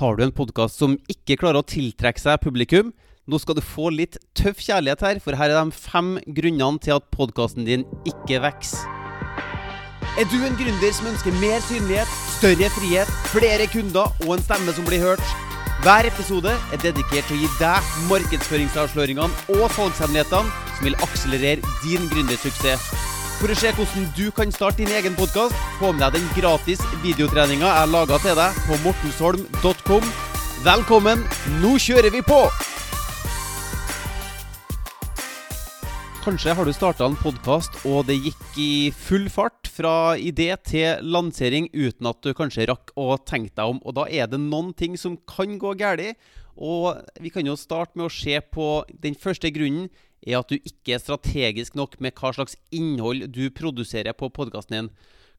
[0.00, 2.94] Har du en podkast som ikke klarer å tiltrekke seg publikum?
[3.28, 6.94] Nå skal du få litt tøff kjærlighet her, for her er de fem grunnene til
[6.94, 8.86] at podkasten din ikke vokser.
[10.16, 14.72] Er du en gründer som ønsker mer synlighet, større frihet, flere kunder og en stemme
[14.72, 15.36] som blir hørt?
[15.84, 22.08] Hver episode er dedikert til å gi deg markedsføringsavsløringene og salgshemmelighetene som vil akselerere din
[22.08, 22.88] gründersuksess.
[23.40, 26.82] For å se hvordan du kan starte din egen podkast, få med deg den gratis
[27.00, 30.10] videotreninga jeg laga til deg på mortensholm.com.
[30.66, 31.22] Velkommen,
[31.62, 32.36] nå kjører vi på!
[36.20, 41.00] Kanskje har du starta en podkast, og det gikk i full fart fra idé til
[41.00, 43.80] lansering uten at du kanskje rakk å tenke deg om.
[43.88, 46.12] Og da er det noen ting som kan gå galt.
[46.60, 46.92] Og
[47.24, 48.68] vi kan jo starte med å se på
[49.00, 49.88] den første grunnen
[50.26, 54.76] er at du ikke er strategisk nok med hva slags innhold du produserer på podkasten
[54.76, 54.90] din.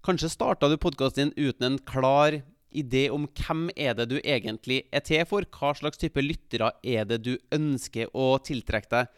[0.06, 2.42] Kanskje starta du podkasten din uten en klar
[2.72, 5.46] idé om hvem er det du egentlig er til for?
[5.46, 9.12] Hva slags type lyttere er det du ønsker å tiltrekke deg?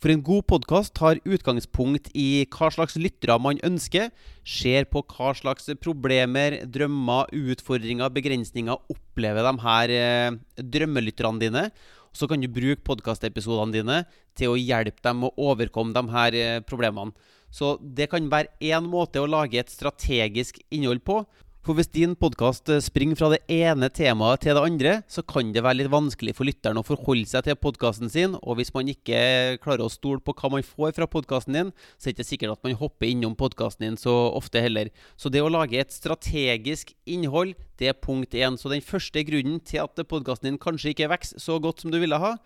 [0.00, 4.08] For en god podkast tar utgangspunkt i hva slags lyttere man ønsker,
[4.48, 11.66] ser på hva slags problemer, drømmer, utfordringer, begrensninger opplever de her eh, drømmelytterne dine.
[12.12, 13.98] Så kan du bruke podkastepisodene dine
[14.38, 17.14] til å hjelpe dem å overkomme de her eh, problemene.
[17.50, 21.22] Så det kan være én måte å lage et strategisk innhold på.
[21.60, 25.50] For hvis din podkast eh, springer fra det ene temaet til det andre, så kan
[25.52, 28.38] det være litt vanskelig for lytteren å forholde seg til podkasten sin.
[28.40, 32.08] Og hvis man ikke klarer å stole på hva man får fra podkasten din, så
[32.08, 34.88] er det ikke sikkert at man hopper innom podkasten din så ofte heller.
[35.20, 38.56] Så det å lage et strategisk innhold, det er punkt én.
[38.56, 42.00] Så den første grunnen til at podkasten din kanskje ikke vokser så godt som du
[42.00, 42.38] ville ha,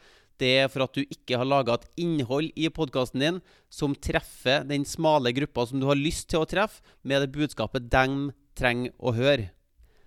[0.42, 4.66] det er for at du ikke har laga et innhold i podkasten din som treffer
[4.66, 8.94] den smale gruppa som du har lyst til å treffe, med det budskapet de trenger
[8.98, 9.50] å høre.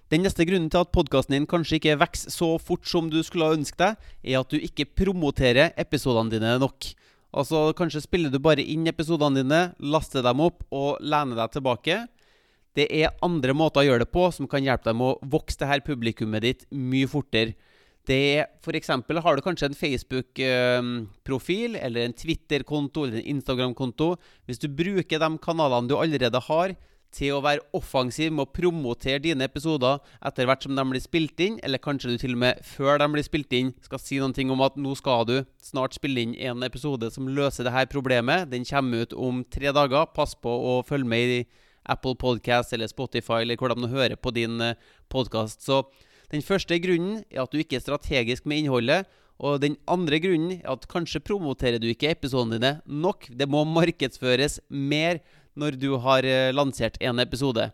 [0.08, 3.50] Den neste grunnen til at podkasten din kanskje ikke vokser så fort som du skulle
[3.50, 6.94] ha ønsket deg, er at du ikke promoterer episodene dine nok.
[7.36, 12.06] Altså, Kanskje spiller du bare inn episodene dine, laster dem opp og lener deg tilbake.
[12.78, 15.59] Det er andre måter å gjøre det på som kan hjelpe deg med å vokse
[15.59, 17.58] det her publikummet ditt mye fortere.
[18.08, 18.94] Det er F.eks.
[18.96, 24.14] har du kanskje en Facebook-profil eller en Twitter-konto eller en Instagram-konto.
[24.47, 26.78] Hvis du bruker de kanalene du allerede har,
[27.17, 31.41] til å være offensiv med å promotere dine episoder etter hvert som de blir spilt
[31.44, 34.47] inn, eller kanskje du til og med før de blir spilt inn, skal si noe
[34.53, 38.50] om at nå skal du snart spille inn en episode som løser dette problemet.
[38.53, 40.09] Den kommer ut om tre dager.
[40.13, 41.39] Pass på å følge med i
[41.88, 44.75] Apple Podcast eller Spotify eller hvordan du hører på din eh,
[45.09, 45.63] podkast.
[45.63, 45.85] Så
[46.34, 49.07] den første grunnen er at du ikke er strategisk med innholdet.
[49.38, 53.29] Og den andre grunnen er at kanskje promoterer du ikke episodene dine nok.
[53.29, 55.22] Det må markedsføres mer
[55.57, 57.72] når du har eh, lansert en episode.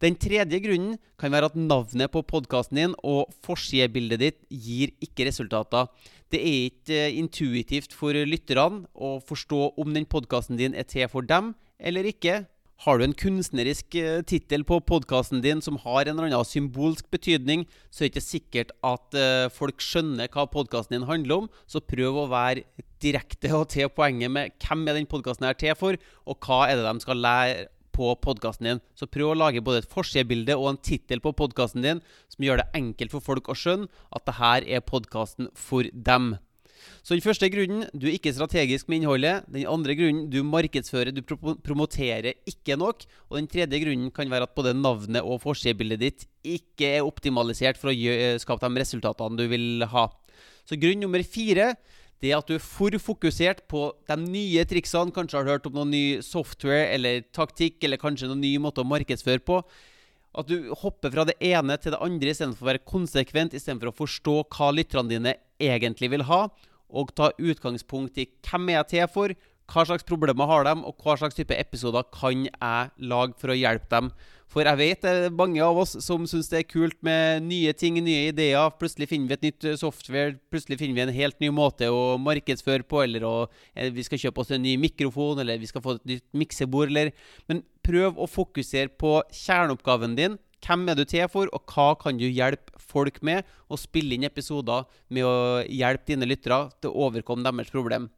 [0.00, 5.26] Den tredje grunnen kan være at navnet på podkasten din og forsidebildet ditt gir ikke
[5.28, 5.90] resultater.
[6.32, 11.10] Det er ikke eh, intuitivt for lytterne å forstå om den podkasten din er til
[11.12, 12.44] for dem eller ikke.
[12.80, 17.10] Har du en kunstnerisk uh, tittel på podkasten din som har en eller annen symbolsk
[17.12, 21.50] betydning, så er det ikke sikkert at uh, folk skjønner hva podkasten din handler om.
[21.68, 22.64] Så prøv å være
[23.04, 26.80] direkte og til poenget med hvem er den podkasten er til for, og hva er
[26.80, 28.84] det de skal lære på podkasten din.
[28.96, 32.00] Så prøv å lage både et forsidebilde og en tittel på podkasten din
[32.32, 36.38] som gjør det enkelt for folk å skjønne at det her er podkasten for dem.
[37.02, 39.46] Så den første grunnen du er ikke strategisk med innholdet.
[39.50, 41.22] Den andre grunnen du markedsfører, du
[41.64, 43.06] promoterer ikke nok.
[43.30, 47.80] Og den tredje grunnen kan være at både navnet og forsidebildet ditt ikke er optimalisert
[47.80, 47.96] for å
[48.40, 50.08] skape de resultatene du vil ha.
[50.68, 51.74] Så grunn nummer fire
[52.20, 55.12] det at du er for fokusert på de nye triksene.
[55.14, 58.84] Kanskje har du hørt om noen ny software eller taktikk, eller kanskje noen ny måte
[58.84, 59.62] å markedsføre på.
[60.36, 63.96] At du hopper fra det ene til det andre istedenfor å være konsekvent, istedenfor å
[64.02, 66.44] forstå hva lytterne dine egentlig vil ha
[66.90, 69.36] og ta utgangspunkt i hvem er jeg til for,
[69.70, 73.58] hva slags problemer har de, og hva slags type episoder kan jeg lage for å
[73.58, 74.10] hjelpe dem.
[74.50, 77.70] For jeg vet det er mange av oss som syns det er kult med nye
[77.78, 78.72] ting, nye ideer.
[78.80, 82.82] Plutselig finner vi et nytt software, plutselig finner vi en helt ny måte å markedsføre
[82.82, 83.34] på, eller å,
[83.76, 86.90] eh, vi skal kjøpe oss en ny mikrofon, eller vi skal få et nytt miksebord,
[86.90, 87.12] eller
[87.46, 90.38] Men prøv å fokusere på kjerneoppgaven din.
[90.60, 93.46] Hvem er du til for, og hva kan du hjelpe folk med?
[93.70, 95.34] Og spille inn episoder med å
[95.64, 98.10] hjelpe dine lyttere til å overkomme deres problem.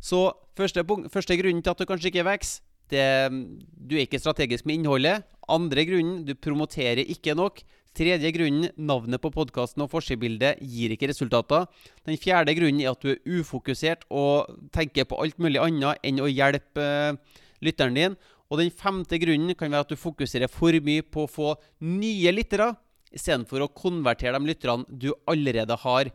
[0.00, 0.26] Så
[0.56, 4.78] første, punkt, første grunnen til at du kanskje ikke vokser, du er ikke strategisk med
[4.78, 5.24] innholdet.
[5.48, 7.62] Andre grunnen, du promoterer ikke nok.
[7.94, 11.68] Tredje grunnen, navnet på podkasten og forsidebildet gir ikke resultater.
[12.04, 16.18] Den fjerde grunnen er at du er ufokusert og tenker på alt mulig annet enn
[16.18, 18.16] å hjelpe uh, lytteren din.
[18.54, 22.30] Og den femte grunnen kan være at du fokuserer for mye på å få nye
[22.30, 22.70] lyttere
[23.14, 26.10] istedenfor å konvertere de lytterne du allerede har.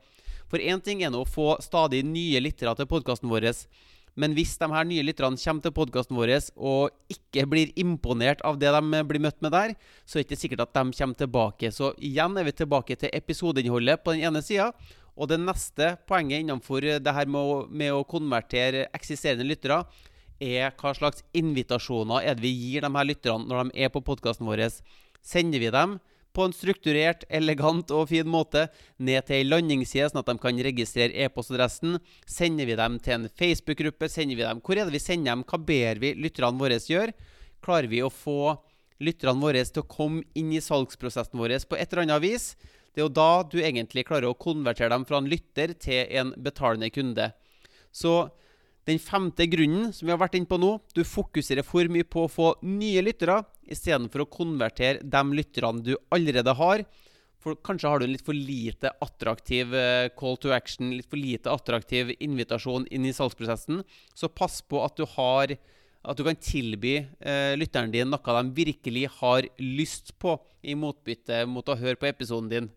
[0.47, 3.51] For én ting er nå å få stadig nye lyttere til podkasten vår.
[4.19, 8.57] Men hvis de her nye lytterne kommer til podkasten vår og ikke blir imponert av
[8.59, 9.75] det de blir møtt med der,
[10.07, 11.71] så er det ikke sikkert at de kommer tilbake.
[11.75, 14.71] Så igjen er vi tilbake til episodeinnholdet på den ene sida.
[15.19, 19.81] Og det neste poenget innenfor det her med å, med å konvertere eksisterende lyttere,
[20.39, 24.03] er hva slags invitasjoner er det vi gir de her lytterne når de er på
[24.05, 24.65] podkasten vår.
[25.21, 25.97] Sender vi dem
[26.33, 28.67] på en strukturert, elegant og fin måte
[29.01, 31.97] ned til ei landingsside, sånn at de kan registrere e-postadressen.
[32.29, 34.09] Sender vi dem til en Facebook-gruppe?
[34.11, 35.45] Sender vi dem Hvor er det vi sender dem?
[35.49, 37.15] Hva ber vi lytterne våre gjøre?
[37.65, 38.55] Klarer vi å få
[39.03, 42.53] lytterne våre til å komme inn i salgsprosessen vår på et eller annet vis?
[42.93, 46.33] Det er jo da du egentlig klarer å konvertere dem fra en lytter til en
[46.37, 47.29] betalende kunde.
[47.91, 48.29] Så
[48.87, 52.25] den femte grunnen som vi har vært inne på nå, du fokuserer for mye på
[52.25, 56.85] å få nye lyttere istedenfor å konvertere de lytterne du allerede har.
[57.39, 61.19] For kanskje har du en litt for lite attraktiv eh, call to action, litt for
[61.19, 63.83] lite attraktiv invitasjon inn i salgsprosessen.
[64.11, 65.55] Så pass på at du har
[65.99, 71.45] at du kan tilby eh, lytteren din noe de virkelig har lyst på, i motbytte
[71.47, 72.69] mot å høre på episoden din.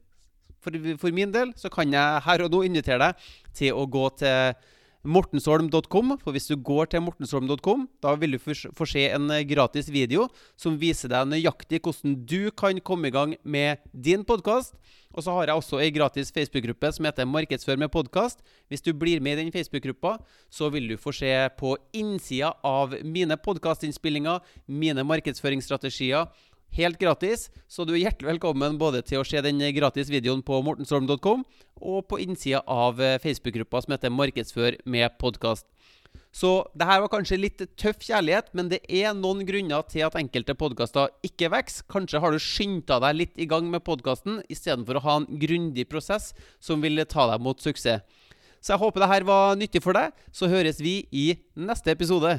[0.62, 3.24] For, for min del så kan jeg her og nå invitere deg
[3.58, 4.54] til å gå til
[5.02, 6.16] mortensholm.com.
[6.22, 10.28] For hvis du går til mortensholm.com, da vil du få se en eh, gratis video
[10.60, 14.76] som viser deg nøyaktig hvordan du kan komme i gang med din podkast.
[15.12, 18.40] Og så har jeg også ei gratis Facebook-gruppe som heter Markedsfør med podkast.
[18.72, 20.16] Hvis du blir med i den Facebook-gruppa,
[20.48, 26.30] så vil du få se på innsida av mine podkastinnspillinger, mine markedsføringsstrategier
[26.76, 27.48] helt gratis.
[27.68, 31.44] Så du er hjertelig velkommen både til å se den gratis videoen på mortensholm.com
[31.82, 35.66] og på innsida av eh, Facebook-gruppa som heter Markedsfør med podkast.
[36.32, 40.16] Så det her var kanskje litt tøff kjærlighet, men det er noen grunner til at
[40.16, 41.84] enkelte podkaster ikke vokser.
[41.92, 45.88] Kanskje har du skynda deg litt i gang med podkasten istedenfor å ha en grundig
[45.92, 48.00] prosess som vil ta deg mot suksess.
[48.62, 50.14] Så jeg håper det her var nyttig for deg.
[50.30, 52.38] Så høres vi i neste episode.